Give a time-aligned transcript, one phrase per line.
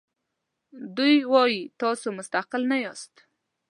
[0.97, 3.13] دوی وایي تاسو مستقل نه یاست.